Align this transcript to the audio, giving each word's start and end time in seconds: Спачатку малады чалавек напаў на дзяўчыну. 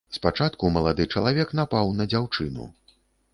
Спачатку 0.17 0.71
малады 0.77 1.05
чалавек 1.17 1.53
напаў 1.59 1.93
на 2.01 2.09
дзяўчыну. 2.15 2.67